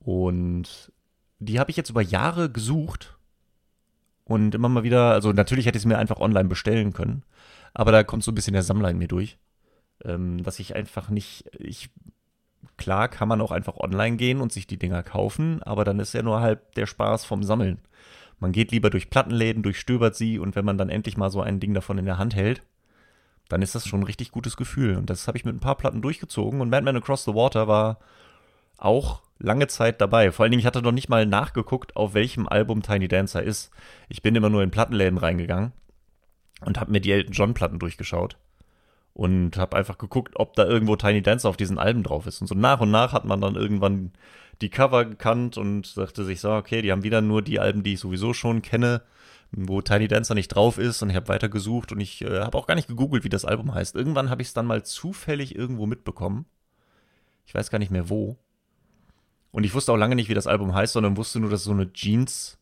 Und 0.00 0.92
die 1.40 1.58
habe 1.58 1.70
ich 1.70 1.76
jetzt 1.76 1.90
über 1.90 2.02
Jahre 2.02 2.50
gesucht. 2.50 3.18
Und 4.24 4.54
immer 4.54 4.70
mal 4.70 4.84
wieder, 4.84 5.10
also 5.10 5.32
natürlich 5.32 5.66
hätte 5.66 5.76
ich 5.76 5.82
es 5.82 5.86
mir 5.86 5.98
einfach 5.98 6.18
online 6.18 6.48
bestellen 6.48 6.94
können. 6.94 7.22
Aber 7.74 7.92
da 7.92 8.02
kommt 8.02 8.24
so 8.24 8.30
ein 8.30 8.34
bisschen 8.34 8.54
der 8.54 8.62
Sammler 8.62 8.88
in 8.88 8.96
mir 8.96 9.08
durch 9.08 9.36
ähm, 10.04 10.44
was 10.44 10.58
ich 10.58 10.74
einfach 10.74 11.08
nicht, 11.08 11.50
ich, 11.58 11.90
klar 12.76 13.08
kann 13.08 13.28
man 13.28 13.40
auch 13.40 13.52
einfach 13.52 13.76
online 13.76 14.16
gehen 14.16 14.40
und 14.40 14.52
sich 14.52 14.66
die 14.66 14.78
Dinger 14.78 15.02
kaufen, 15.02 15.62
aber 15.62 15.84
dann 15.84 16.00
ist 16.00 16.14
ja 16.14 16.22
nur 16.22 16.40
halb 16.40 16.74
der 16.74 16.86
Spaß 16.86 17.24
vom 17.24 17.42
Sammeln. 17.42 17.78
Man 18.40 18.52
geht 18.52 18.72
lieber 18.72 18.90
durch 18.90 19.10
Plattenläden, 19.10 19.62
durchstöbert 19.62 20.16
sie 20.16 20.38
und 20.38 20.56
wenn 20.56 20.64
man 20.64 20.78
dann 20.78 20.90
endlich 20.90 21.16
mal 21.16 21.30
so 21.30 21.40
ein 21.40 21.60
Ding 21.60 21.74
davon 21.74 21.98
in 21.98 22.04
der 22.04 22.18
Hand 22.18 22.34
hält, 22.34 22.62
dann 23.48 23.62
ist 23.62 23.74
das 23.74 23.86
schon 23.86 24.00
ein 24.00 24.06
richtig 24.06 24.32
gutes 24.32 24.56
Gefühl. 24.56 24.96
Und 24.96 25.10
das 25.10 25.28
habe 25.28 25.38
ich 25.38 25.44
mit 25.44 25.54
ein 25.54 25.60
paar 25.60 25.76
Platten 25.76 26.02
durchgezogen 26.02 26.60
und 26.60 26.70
Madman 26.70 26.96
Across 26.96 27.24
the 27.24 27.34
Water 27.34 27.68
war 27.68 27.98
auch 28.76 29.22
lange 29.38 29.66
Zeit 29.66 30.00
dabei. 30.00 30.32
Vor 30.32 30.44
allen 30.44 30.50
Dingen, 30.50 30.60
ich 30.60 30.66
hatte 30.66 30.82
noch 30.82 30.92
nicht 30.92 31.08
mal 31.08 31.26
nachgeguckt, 31.26 31.96
auf 31.96 32.14
welchem 32.14 32.48
Album 32.48 32.82
Tiny 32.82 33.08
Dancer 33.08 33.42
ist. 33.42 33.70
Ich 34.08 34.22
bin 34.22 34.34
immer 34.34 34.50
nur 34.50 34.62
in 34.62 34.70
Plattenläden 34.70 35.18
reingegangen 35.18 35.72
und 36.64 36.80
habe 36.80 36.90
mir 36.90 37.00
die 37.00 37.12
Elton 37.12 37.32
John 37.32 37.54
Platten 37.54 37.78
durchgeschaut 37.78 38.36
und 39.14 39.56
habe 39.56 39.76
einfach 39.76 39.96
geguckt, 39.96 40.34
ob 40.36 40.54
da 40.54 40.66
irgendwo 40.66 40.96
Tiny 40.96 41.22
Dancer 41.22 41.48
auf 41.48 41.56
diesen 41.56 41.78
Alben 41.78 42.02
drauf 42.02 42.26
ist. 42.26 42.40
Und 42.40 42.48
so 42.48 42.54
nach 42.54 42.80
und 42.80 42.90
nach 42.90 43.12
hat 43.12 43.24
man 43.24 43.40
dann 43.40 43.54
irgendwann 43.54 44.12
die 44.60 44.70
Cover 44.70 45.04
gekannt 45.04 45.56
und 45.56 45.86
sagte 45.86 46.24
sich 46.24 46.40
so, 46.40 46.50
okay, 46.52 46.82
die 46.82 46.92
haben 46.92 47.04
wieder 47.04 47.20
nur 47.20 47.40
die 47.40 47.60
Alben, 47.60 47.82
die 47.82 47.94
ich 47.94 48.00
sowieso 48.00 48.34
schon 48.34 48.60
kenne, 48.62 49.02
wo 49.52 49.80
Tiny 49.80 50.08
Dancer 50.08 50.34
nicht 50.34 50.48
drauf 50.48 50.78
ist. 50.78 51.00
Und 51.02 51.10
ich 51.10 51.16
habe 51.16 51.28
weiter 51.28 51.48
gesucht 51.48 51.92
und 51.92 52.00
ich 52.00 52.22
äh, 52.22 52.40
habe 52.40 52.58
auch 52.58 52.66
gar 52.66 52.74
nicht 52.74 52.88
gegoogelt, 52.88 53.24
wie 53.24 53.28
das 53.28 53.44
Album 53.44 53.72
heißt. 53.72 53.94
Irgendwann 53.94 54.30
habe 54.30 54.42
ich 54.42 54.48
es 54.48 54.54
dann 54.54 54.66
mal 54.66 54.84
zufällig 54.84 55.54
irgendwo 55.54 55.86
mitbekommen. 55.86 56.46
Ich 57.46 57.54
weiß 57.54 57.70
gar 57.70 57.78
nicht 57.78 57.92
mehr 57.92 58.08
wo. 58.08 58.36
Und 59.52 59.62
ich 59.62 59.74
wusste 59.74 59.92
auch 59.92 59.96
lange 59.96 60.16
nicht, 60.16 60.28
wie 60.28 60.34
das 60.34 60.48
Album 60.48 60.74
heißt, 60.74 60.92
sondern 60.92 61.16
wusste 61.16 61.38
nur, 61.38 61.50
dass 61.50 61.60
es 61.60 61.66
so 61.66 61.72
eine 61.72 61.92
Jeans 61.92 62.58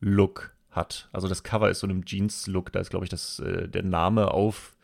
Jeans-Look 0.00 0.54
hat. 0.70 1.08
Also 1.12 1.28
das 1.28 1.42
Cover 1.42 1.70
ist 1.70 1.80
so 1.80 1.86
einem 1.86 2.04
Jeans-Look, 2.04 2.70
da 2.72 2.80
ist, 2.80 2.90
glaube 2.90 3.06
ich, 3.06 3.08
das, 3.08 3.38
äh, 3.38 3.68
der 3.68 3.82
Name 3.82 4.32
auf 4.32 4.75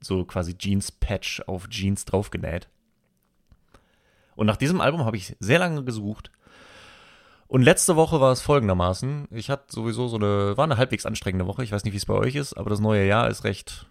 so 0.00 0.24
quasi 0.24 0.56
Jeans-Patch 0.56 1.42
auf 1.46 1.68
Jeans 1.68 2.04
draufgenäht. 2.04 2.68
Und 4.36 4.46
nach 4.46 4.56
diesem 4.56 4.80
Album 4.80 5.04
habe 5.04 5.16
ich 5.16 5.36
sehr 5.40 5.58
lange 5.58 5.84
gesucht. 5.84 6.30
Und 7.46 7.62
letzte 7.62 7.96
Woche 7.96 8.20
war 8.20 8.32
es 8.32 8.40
folgendermaßen. 8.40 9.28
Ich 9.32 9.50
hatte 9.50 9.64
sowieso 9.68 10.06
so 10.08 10.16
eine, 10.16 10.56
war 10.56 10.64
eine 10.64 10.76
halbwegs 10.76 11.04
anstrengende 11.04 11.46
Woche. 11.46 11.64
Ich 11.64 11.72
weiß 11.72 11.84
nicht, 11.84 11.92
wie 11.92 11.98
es 11.98 12.06
bei 12.06 12.14
euch 12.14 12.36
ist, 12.36 12.54
aber 12.54 12.70
das 12.70 12.80
neue 12.80 13.06
Jahr 13.06 13.28
ist 13.28 13.44
recht 13.44 13.86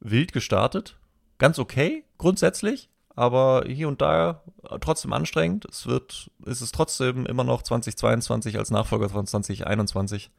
wild 0.00 0.32
gestartet. 0.32 0.96
Ganz 1.38 1.58
okay, 1.58 2.04
grundsätzlich. 2.18 2.90
Aber 3.16 3.64
hier 3.66 3.88
und 3.88 4.00
da 4.00 4.42
trotzdem 4.80 5.12
anstrengend. 5.12 5.64
Es 5.64 5.86
wird, 5.86 6.30
es 6.46 6.62
ist 6.62 6.74
trotzdem 6.74 7.26
immer 7.26 7.44
noch 7.44 7.62
2022 7.62 8.58
als 8.58 8.70
Nachfolger 8.70 9.08
von 9.08 9.26
2021. 9.26 10.30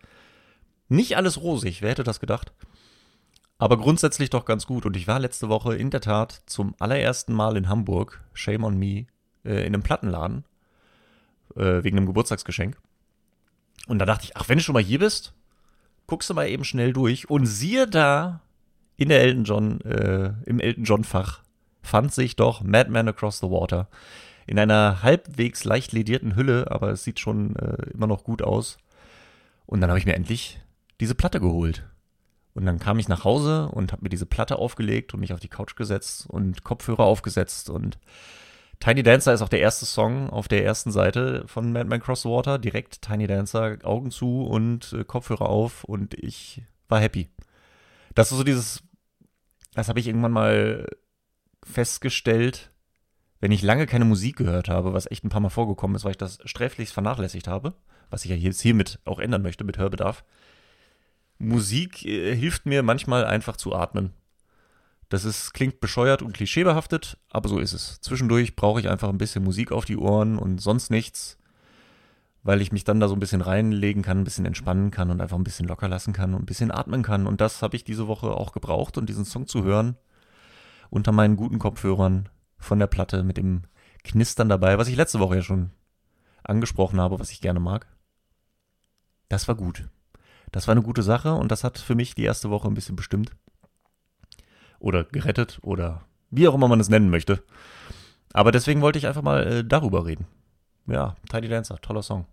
Nicht 0.90 1.18
alles 1.18 1.42
rosig, 1.42 1.82
wer 1.82 1.90
hätte 1.90 2.04
das 2.04 2.20
gedacht? 2.20 2.54
Aber 3.62 3.78
grundsätzlich 3.78 4.32
doch 4.32 4.46
ganz 4.46 4.66
gut. 4.66 4.88
Und 4.88 4.98
ich 4.98 5.08
war 5.08 5.20
letzte 5.20 5.48
Woche 5.48 5.76
in 5.76 5.92
der 5.92 6.02
Tat 6.02 6.42
zum 6.48 6.74
allerersten 6.80 7.32
Mal 7.32 7.58
in 7.58 7.70
Hamburg, 7.70 8.20
shame 8.34 8.64
on 8.64 8.76
me, 8.76 9.06
äh, 9.46 9.60
in 9.60 9.76
einem 9.76 9.84
Plattenladen 9.84 10.46
äh, 11.56 11.84
wegen 11.84 11.98
einem 11.98 12.08
Geburtstagsgeschenk. 12.08 12.76
Und 13.86 14.00
da 14.00 14.08
dachte 14.08 14.24
ich, 14.24 14.36
ach, 14.36 14.50
wenn 14.50 14.58
du 14.58 14.64
schon 14.64 14.74
mal 14.74 14.82
hier 14.82 14.98
bist, 14.98 15.36
guckst 16.08 16.28
du 16.28 16.34
mal 16.34 16.50
eben 16.50 16.64
schnell 16.64 16.92
durch. 16.92 17.30
Und 17.30 17.46
siehe 17.46 17.86
da, 17.86 18.42
in 18.98 19.10
der 19.10 19.22
Elton 19.22 19.44
John, 19.44 19.82
äh, 19.82 20.34
im 20.48 20.60
Elton 20.60 20.84
John-Fach 20.84 21.44
fand 21.84 22.12
sich 22.12 22.36
doch 22.36 22.64
Madman 22.64 23.10
Across 23.10 23.42
the 23.42 23.52
Water. 23.52 23.90
In 24.48 24.58
einer 24.58 25.04
halbwegs 25.04 25.66
leicht 25.66 25.92
ledierten 25.92 26.36
Hülle, 26.36 26.72
aber 26.72 26.90
es 26.90 27.04
sieht 27.04 27.20
schon 27.20 27.56
äh, 27.58 27.92
immer 27.94 28.08
noch 28.08 28.24
gut 28.24 28.42
aus. 28.42 28.80
Und 29.68 29.82
dann 29.82 29.92
habe 29.92 30.00
ich 30.00 30.08
mir 30.08 30.16
endlich 30.16 30.60
diese 31.00 31.14
Platte 31.14 31.40
geholt. 31.40 31.86
Und 32.54 32.66
dann 32.66 32.80
kam 32.80 33.00
ich 33.00 33.08
nach 33.08 33.24
Hause 33.24 33.70
und 33.70 33.92
habe 33.92 34.04
mir 34.04 34.10
diese 34.10 34.26
Platte 34.26 34.58
aufgelegt 34.58 35.14
und 35.14 35.22
mich 35.22 35.34
auf 35.34 35.40
die 35.40 35.48
Couch 35.48 35.76
gesetzt 35.76 36.26
und 36.30 36.64
Kopfhörer 36.64 37.04
aufgesetzt 37.04 37.70
und 37.70 37.98
Tiny 38.82 39.04
Dancer 39.04 39.32
ist 39.32 39.44
auch 39.44 39.50
der 39.50 39.62
erste 39.62 39.86
Song 39.86 40.32
auf 40.32 40.48
der 40.48 40.66
ersten 40.66 40.92
Seite 40.92 41.44
von 41.46 41.72
Madman 41.72 42.02
Cross 42.02 42.26
Water. 42.26 42.58
Direkt 42.58 43.04
Tiny 43.04 43.28
Dancer, 43.28 43.78
Augen 43.84 44.10
zu 44.10 44.44
und 44.44 44.92
äh, 44.94 45.04
Kopfhörer 45.04 45.48
auf 45.48 45.84
und 45.84 46.16
ich 46.16 46.64
war 46.90 47.00
happy. 47.00 47.30
Das 48.16 48.32
ist 48.32 48.40
so 48.40 48.44
dieses, 48.44 48.82
das 49.76 49.88
habe 49.88 50.00
ich 50.00 50.08
irgendwann 50.08 50.32
mal 50.32 50.88
festgestellt, 51.64 52.72
wenn 53.40 53.52
ich 53.52 53.62
lange 53.62 53.86
keine 53.86 54.06
Musik 54.06 54.36
gehört 54.36 54.68
habe, 54.68 54.94
was 54.94 55.10
echt 55.10 55.24
ein 55.24 55.30
paar 55.30 55.42
Mal 55.42 55.50
vorgekommen 55.50 55.96
ist, 55.96 56.04
weil 56.04 56.12
ich 56.12 56.18
das 56.18 56.40
sträflichst 56.46 56.94
vernachlässigt 56.94 57.48
habe, 57.48 57.76
was 58.10 58.26
ich 58.26 58.32
ja 58.32 58.36
jetzt 58.36 58.62
hiermit 58.62 59.00
auch 59.06 59.20
ändern 59.20 59.44
möchte 59.44 59.64
mit 59.64 59.78
Hörbedarf. 59.78 60.24
Musik 61.42 62.06
äh, 62.06 62.36
hilft 62.36 62.66
mir 62.66 62.84
manchmal 62.84 63.26
einfach 63.26 63.58
zu 63.58 63.76
atmen. 63.76 64.14
Das 65.10 65.26
ist, 65.26 65.54
klingt 65.54 65.82
bescheuert 65.82 66.22
und 66.22 66.34
klischeebehaftet, 66.34 67.18
aber 67.30 67.50
so 67.50 67.60
ist 67.60 67.74
es. 67.74 68.00
Zwischendurch 68.00 68.56
brauche 68.56 68.80
ich 68.80 68.88
einfach 68.88 69.10
ein 69.10 69.18
bisschen 69.18 69.44
Musik 69.44 69.72
auf 69.74 69.84
die 69.84 69.98
Ohren 69.98 70.38
und 70.38 70.62
sonst 70.62 70.90
nichts, 70.90 71.38
weil 72.44 72.62
ich 72.62 72.72
mich 72.72 72.86
dann 72.86 73.02
da 73.02 73.10
so 73.10 73.16
ein 73.16 73.20
bisschen 73.20 73.42
reinlegen 73.42 74.04
kann, 74.04 74.20
ein 74.20 74.24
bisschen 74.24 74.46
entspannen 74.46 74.90
kann 74.90 75.10
und 75.10 75.20
einfach 75.20 75.38
ein 75.38 75.44
bisschen 75.44 75.68
locker 75.68 75.90
lassen 75.90 76.14
kann 76.14 76.34
und 76.34 76.44
ein 76.44 76.46
bisschen 76.46 76.72
atmen 76.72 77.04
kann. 77.04 77.28
Und 77.28 77.42
das 77.42 77.62
habe 77.62 77.76
ich 77.76 77.84
diese 77.84 78.08
Woche 78.08 78.32
auch 78.32 78.54
gebraucht 78.54 78.98
und 78.98 79.10
diesen 79.10 79.26
Song 79.26 79.48
zu 79.48 79.64
hören 79.64 79.98
unter 80.90 81.12
meinen 81.12 81.38
guten 81.38 81.58
Kopfhörern 81.58 82.30
von 82.58 82.78
der 82.78 82.88
Platte 82.88 83.24
mit 83.24 83.38
dem 83.38 83.64
Knistern 84.04 84.50
dabei, 84.50 84.78
was 84.78 84.88
ich 84.88 84.96
letzte 84.96 85.20
Woche 85.20 85.38
ja 85.38 85.42
schon 85.42 85.72
angesprochen 86.44 87.02
habe, 87.02 87.20
was 87.20 87.32
ich 87.32 87.42
gerne 87.42 87.60
mag. 87.60 87.88
Das 89.30 89.48
war 89.48 89.56
gut. 89.56 89.90
Das 90.52 90.68
war 90.68 90.74
eine 90.74 90.82
gute 90.82 91.04
Sache 91.04 91.34
und 91.34 91.52
das 91.52 91.64
hat 91.64 91.78
für 91.78 91.96
mich 91.96 92.16
die 92.16 92.24
erste 92.24 92.50
Woche 92.50 92.68
ein 92.68 92.74
bisschen 92.74 92.96
bestimmt 92.96 93.32
oder 94.80 95.04
gerettet 95.06 95.60
oder 95.62 96.02
wie 96.30 96.48
auch 96.48 96.56
immer 96.56 96.68
man 96.68 96.80
es 96.80 96.90
nennen 96.90 97.10
möchte. 97.10 97.44
Aber 98.34 98.52
deswegen 98.52 98.82
wollte 98.82 98.98
ich 98.98 99.08
einfach 99.08 99.22
mal 99.22 99.46
äh, 99.46 99.64
darüber 99.64 100.06
reden. 100.06 100.26
Ja, 100.88 101.16
Tidy 101.30 101.48
Dancer, 101.48 101.80
toller 101.80 102.02
Song. 102.02 102.26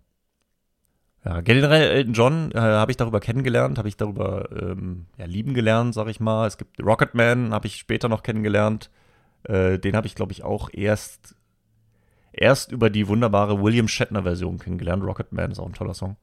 Ja, 1.25 1.41
generell 1.41 1.91
Elton 1.91 2.13
John 2.13 2.51
äh, 2.53 2.59
habe 2.59 2.91
ich 2.91 2.97
darüber 2.97 3.19
kennengelernt, 3.19 3.77
habe 3.77 3.89
ich 3.89 3.97
darüber 3.97 4.49
ähm, 4.51 5.07
ja, 5.17 5.25
lieben 5.25 5.53
gelernt, 5.53 5.93
sag 5.93 6.07
ich 6.07 6.19
mal. 6.19 6.47
Es 6.47 6.57
gibt 6.57 6.81
Rocketman, 6.81 7.53
habe 7.53 7.67
ich 7.67 7.75
später 7.75 8.07
noch 8.07 8.23
kennengelernt. 8.23 8.89
Äh, 9.43 9.79
den 9.79 9.95
habe 9.95 10.07
ich, 10.07 10.15
glaube 10.15 10.31
ich, 10.31 10.43
auch 10.43 10.69
erst, 10.71 11.35
erst 12.31 12.71
über 12.71 12.89
die 12.89 13.07
wunderbare 13.07 13.61
William 13.61 13.87
Shatner-Version 13.87 14.59
kennengelernt. 14.59 15.03
Rocketman 15.03 15.51
ist 15.51 15.59
auch 15.59 15.67
ein 15.67 15.73
toller 15.73 15.93
Song. 15.93 16.17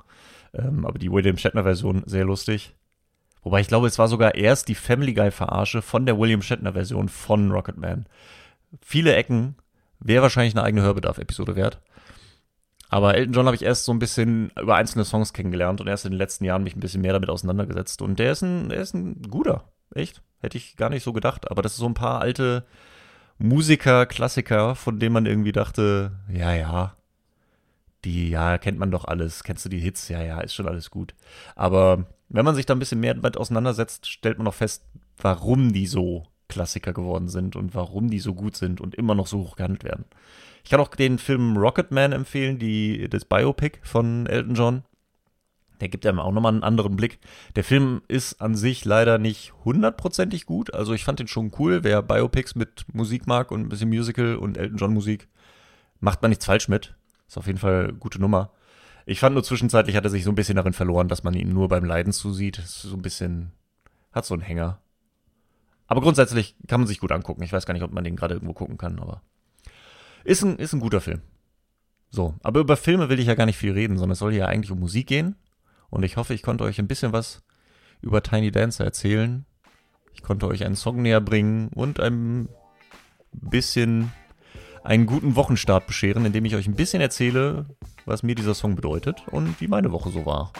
Ähm, 0.54 0.86
aber 0.86 0.98
die 0.98 1.10
William 1.10 1.38
Shatner-Version 1.38 2.04
sehr 2.06 2.24
lustig. 2.24 2.74
Wobei 3.42 3.60
ich 3.60 3.68
glaube, 3.68 3.86
es 3.86 3.98
war 3.98 4.08
sogar 4.08 4.34
erst 4.34 4.68
die 4.68 4.74
Family 4.74 5.14
Guy-Verarsche 5.14 5.82
von 5.82 6.06
der 6.06 6.18
William 6.18 6.42
Shatner-Version 6.42 7.08
von 7.08 7.50
Rocketman. 7.52 8.06
Viele 8.80 9.14
Ecken, 9.14 9.56
wäre 10.00 10.22
wahrscheinlich 10.22 10.54
eine 10.54 10.64
eigene 10.64 10.82
Hörbedarf-Episode 10.82 11.56
wert. 11.56 11.80
Aber 12.88 13.16
Elton 13.16 13.32
John 13.32 13.46
habe 13.46 13.56
ich 13.56 13.62
erst 13.62 13.84
so 13.84 13.92
ein 13.92 13.98
bisschen 13.98 14.52
über 14.60 14.76
einzelne 14.76 15.04
Songs 15.04 15.32
kennengelernt 15.32 15.80
und 15.80 15.88
erst 15.88 16.04
in 16.04 16.12
den 16.12 16.18
letzten 16.18 16.44
Jahren 16.44 16.62
mich 16.62 16.76
ein 16.76 16.80
bisschen 16.80 17.02
mehr 17.02 17.12
damit 17.12 17.30
auseinandergesetzt. 17.30 18.00
Und 18.00 18.18
der 18.18 18.32
ist 18.32 18.42
ein, 18.42 18.68
der 18.68 18.80
ist 18.80 18.94
ein 18.94 19.22
guter, 19.22 19.64
echt. 19.94 20.22
Hätte 20.38 20.58
ich 20.58 20.76
gar 20.76 20.90
nicht 20.90 21.02
so 21.02 21.12
gedacht. 21.12 21.50
Aber 21.50 21.62
das 21.62 21.72
ist 21.72 21.78
so 21.78 21.86
ein 21.86 21.94
paar 21.94 22.20
alte 22.20 22.64
Musiker, 23.38 24.06
Klassiker, 24.06 24.74
von 24.74 24.98
denen 24.98 25.12
man 25.12 25.26
irgendwie 25.26 25.52
dachte, 25.52 26.12
ja, 26.32 26.54
ja, 26.54 26.96
die, 28.04 28.30
ja, 28.30 28.56
kennt 28.58 28.78
man 28.78 28.90
doch 28.90 29.04
alles. 29.04 29.42
Kennst 29.42 29.64
du 29.64 29.68
die 29.68 29.80
Hits? 29.80 30.08
Ja, 30.08 30.22
ja, 30.22 30.40
ist 30.40 30.54
schon 30.54 30.68
alles 30.68 30.90
gut. 30.90 31.14
Aber 31.54 32.06
wenn 32.28 32.44
man 32.44 32.54
sich 32.54 32.64
da 32.64 32.74
ein 32.74 32.78
bisschen 32.78 33.00
mehr 33.00 33.14
damit 33.14 33.36
auseinandersetzt, 33.36 34.06
stellt 34.08 34.38
man 34.38 34.46
auch 34.46 34.54
fest, 34.54 34.84
warum 35.18 35.72
die 35.72 35.86
so 35.86 36.26
Klassiker 36.48 36.92
geworden 36.92 37.28
sind 37.28 37.56
und 37.56 37.74
warum 37.74 38.08
die 38.08 38.20
so 38.20 38.34
gut 38.34 38.56
sind 38.56 38.80
und 38.80 38.94
immer 38.94 39.14
noch 39.14 39.26
so 39.26 39.38
hoch 39.40 39.56
gehandelt 39.56 39.84
werden. 39.84 40.04
Ich 40.62 40.70
kann 40.70 40.80
auch 40.80 40.88
den 40.88 41.18
Film 41.18 41.56
Rocketman 41.56 42.12
empfehlen, 42.12 42.58
die, 42.58 43.08
das 43.08 43.24
Biopic 43.24 43.78
von 43.82 44.26
Elton 44.26 44.54
John. 44.54 44.82
Der 45.80 45.88
gibt 45.88 46.06
einem 46.06 46.20
auch 46.20 46.32
nochmal 46.32 46.52
einen 46.52 46.62
anderen 46.62 46.96
Blick. 46.96 47.18
Der 47.54 47.64
Film 47.64 48.02
ist 48.08 48.40
an 48.40 48.54
sich 48.54 48.84
leider 48.84 49.18
nicht 49.18 49.52
hundertprozentig 49.64 50.46
gut. 50.46 50.72
Also 50.72 50.94
ich 50.94 51.04
fand 51.04 51.18
den 51.20 51.28
schon 51.28 51.52
cool. 51.58 51.84
Wer 51.84 52.02
Biopics 52.02 52.54
mit 52.54 52.84
Musik 52.92 53.26
mag 53.26 53.50
und 53.50 53.62
ein 53.62 53.68
bisschen 53.68 53.88
Musical 53.88 54.36
und 54.36 54.56
Elton 54.56 54.78
John 54.78 54.94
Musik, 54.94 55.28
macht 56.00 56.22
man 56.22 56.30
nichts 56.30 56.46
falsch 56.46 56.68
mit. 56.68 56.94
Ist 57.28 57.38
auf 57.38 57.46
jeden 57.46 57.58
Fall 57.58 57.84
eine 57.84 57.94
gute 57.94 58.20
Nummer. 58.20 58.50
Ich 59.04 59.20
fand 59.20 59.34
nur 59.34 59.44
zwischenzeitlich 59.44 59.96
hat 59.96 60.04
er 60.04 60.10
sich 60.10 60.24
so 60.24 60.30
ein 60.30 60.34
bisschen 60.34 60.56
darin 60.56 60.72
verloren, 60.72 61.08
dass 61.08 61.22
man 61.22 61.34
ihn 61.34 61.50
nur 61.50 61.68
beim 61.68 61.84
Leiden 61.84 62.12
zusieht. 62.12 62.58
Ist 62.58 62.82
so 62.82 62.96
ein 62.96 63.02
bisschen, 63.02 63.52
hat 64.12 64.24
so 64.24 64.34
einen 64.34 64.42
Hänger. 64.42 64.80
Aber 65.86 66.00
grundsätzlich 66.00 66.56
kann 66.66 66.80
man 66.80 66.88
sich 66.88 66.98
gut 66.98 67.12
angucken. 67.12 67.42
Ich 67.42 67.52
weiß 67.52 67.66
gar 67.66 67.74
nicht, 67.74 67.84
ob 67.84 67.92
man 67.92 68.02
den 68.02 68.16
gerade 68.16 68.34
irgendwo 68.34 68.54
gucken 68.54 68.78
kann, 68.78 68.98
aber 68.98 69.22
ist 70.24 70.42
ein, 70.42 70.56
ist 70.56 70.72
ein 70.72 70.80
guter 70.80 71.00
Film. 71.00 71.22
So, 72.10 72.34
aber 72.42 72.60
über 72.60 72.76
Filme 72.76 73.08
will 73.08 73.20
ich 73.20 73.26
ja 73.26 73.34
gar 73.34 73.46
nicht 73.46 73.58
viel 73.58 73.72
reden, 73.72 73.96
sondern 73.96 74.12
es 74.12 74.18
soll 74.18 74.34
ja 74.34 74.46
eigentlich 74.46 74.72
um 74.72 74.80
Musik 74.80 75.06
gehen. 75.06 75.36
Und 75.96 76.02
ich 76.02 76.18
hoffe, 76.18 76.34
ich 76.34 76.42
konnte 76.42 76.62
euch 76.62 76.78
ein 76.78 76.88
bisschen 76.88 77.14
was 77.14 77.42
über 78.02 78.22
Tiny 78.22 78.50
Dancer 78.50 78.84
erzählen. 78.84 79.46
Ich 80.12 80.22
konnte 80.22 80.46
euch 80.46 80.62
einen 80.62 80.76
Song 80.76 81.00
näher 81.00 81.22
bringen 81.22 81.68
und 81.68 82.00
ein 82.00 82.50
bisschen 83.32 84.12
einen 84.84 85.06
guten 85.06 85.36
Wochenstart 85.36 85.86
bescheren, 85.86 86.26
indem 86.26 86.44
ich 86.44 86.54
euch 86.54 86.66
ein 86.66 86.76
bisschen 86.76 87.00
erzähle, 87.00 87.64
was 88.04 88.22
mir 88.22 88.34
dieser 88.34 88.54
Song 88.54 88.76
bedeutet 88.76 89.26
und 89.28 89.58
wie 89.58 89.68
meine 89.68 89.90
Woche 89.90 90.10
so 90.10 90.26
war. 90.26 90.52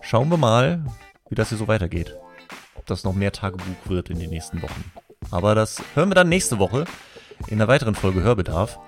Schauen 0.00 0.30
wir 0.30 0.38
mal, 0.38 0.86
wie 1.28 1.34
das 1.34 1.50
hier 1.50 1.58
so 1.58 1.68
weitergeht. 1.68 2.16
Ob 2.74 2.86
das 2.86 3.04
noch 3.04 3.12
mehr 3.12 3.32
Tagebuch 3.32 3.64
wird 3.84 4.08
in 4.08 4.18
den 4.18 4.30
nächsten 4.30 4.62
Wochen. 4.62 4.92
Aber 5.30 5.54
das 5.54 5.82
hören 5.94 6.08
wir 6.08 6.14
dann 6.14 6.30
nächste 6.30 6.58
Woche 6.58 6.86
in 7.48 7.60
einer 7.60 7.68
weiteren 7.68 7.94
Folge 7.94 8.22
Hörbedarf. 8.22 8.78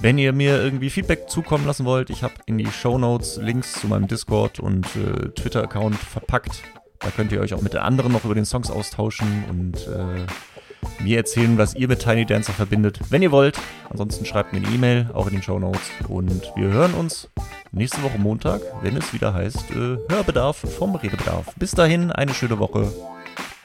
Wenn 0.00 0.16
ihr 0.16 0.32
mir 0.32 0.62
irgendwie 0.62 0.90
Feedback 0.90 1.28
zukommen 1.28 1.66
lassen 1.66 1.84
wollt, 1.84 2.08
ich 2.10 2.22
habe 2.22 2.34
in 2.46 2.56
die 2.56 2.70
Show 2.70 2.98
Notes 2.98 3.36
Links 3.42 3.72
zu 3.80 3.88
meinem 3.88 4.06
Discord 4.06 4.60
und 4.60 4.86
äh, 4.94 5.30
Twitter-Account 5.30 5.96
verpackt. 5.96 6.62
Da 7.00 7.10
könnt 7.10 7.32
ihr 7.32 7.40
euch 7.40 7.52
auch 7.52 7.62
mit 7.62 7.72
den 7.72 7.80
anderen 7.80 8.12
noch 8.12 8.24
über 8.24 8.36
den 8.36 8.44
Songs 8.44 8.70
austauschen 8.70 9.44
und 9.50 9.88
äh, 9.88 11.02
mir 11.02 11.16
erzählen, 11.16 11.58
was 11.58 11.74
ihr 11.74 11.88
mit 11.88 11.98
Tiny 11.98 12.26
Dancer 12.26 12.52
verbindet, 12.52 13.00
wenn 13.10 13.22
ihr 13.22 13.32
wollt. 13.32 13.58
Ansonsten 13.90 14.24
schreibt 14.24 14.52
mir 14.52 14.60
eine 14.60 14.72
E-Mail, 14.72 15.10
auch 15.14 15.26
in 15.26 15.32
den 15.32 15.42
Show 15.42 15.58
Notes. 15.58 15.90
Und 16.06 16.52
wir 16.54 16.68
hören 16.68 16.94
uns 16.94 17.28
nächste 17.72 18.00
Woche 18.04 18.18
Montag, 18.18 18.60
wenn 18.82 18.96
es 18.96 19.12
wieder 19.12 19.34
heißt 19.34 19.72
äh, 19.72 19.98
Hörbedarf 20.08 20.58
vom 20.58 20.94
Redebedarf. 20.94 21.54
Bis 21.56 21.72
dahin, 21.72 22.12
eine 22.12 22.34
schöne 22.34 22.60
Woche. 22.60 22.92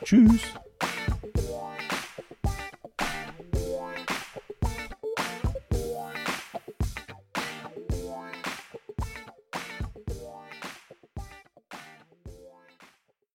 Tschüss. 0.04 0.42